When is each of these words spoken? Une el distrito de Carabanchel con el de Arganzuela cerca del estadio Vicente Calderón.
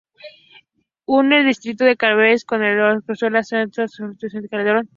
Une 1.07 1.31
el 1.41 1.45
distrito 1.45 1.85
de 1.85 1.95
Carabanchel 1.95 2.45
con 2.47 2.63
el 2.63 2.75
de 2.75 2.81
Arganzuela 2.81 3.43
cerca 3.43 3.83
del 3.83 3.85
estadio 3.85 4.13
Vicente 4.19 4.49
Calderón. 4.49 4.89